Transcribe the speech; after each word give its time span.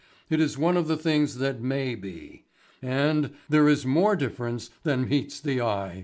It 0.31 0.39
is 0.39 0.57
one 0.57 0.77
of 0.77 0.87
the 0.87 0.97
things 0.97 1.37
that 1.37 1.61
may 1.61 1.93
be. 1.93 2.45
And 2.81 3.33
there 3.49 3.69
is 3.69 3.85
more 3.85 4.15
difference 4.15 4.71
than 4.81 5.07
meets 5.07 5.39
the 5.39 5.61
eye." 5.61 5.99